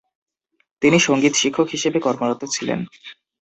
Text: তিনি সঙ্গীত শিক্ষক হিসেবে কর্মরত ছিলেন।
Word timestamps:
তিনি 0.81 0.97
সঙ্গীত 0.99 1.33
শিক্ষক 1.35 1.67
হিসেবে 1.69 1.97
কর্মরত 1.99 2.41
ছিলেন। 2.55 2.79